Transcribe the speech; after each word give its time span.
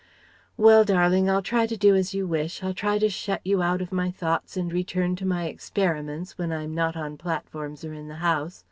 "Well, 0.57 0.83
darling, 0.83 1.29
I'll 1.29 1.43
try 1.43 1.67
to 1.67 1.77
do 1.77 1.95
as 1.95 2.11
you 2.11 2.25
wish. 2.25 2.63
I'll 2.63 2.73
try 2.73 2.97
to 2.97 3.07
shut 3.07 3.39
you 3.45 3.61
out 3.61 3.83
of 3.83 3.91
my 3.91 4.09
thoughts 4.09 4.57
and 4.57 4.73
return 4.73 5.15
to 5.17 5.27
my 5.27 5.45
experiments, 5.45 6.39
when 6.39 6.51
I'm 6.51 6.73
not 6.73 6.97
on 6.97 7.17
platforms 7.17 7.85
or 7.85 7.93
in 7.93 8.07
the 8.07 8.15
House. 8.15 8.59